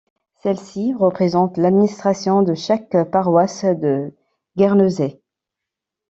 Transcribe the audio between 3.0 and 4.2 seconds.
paroisse de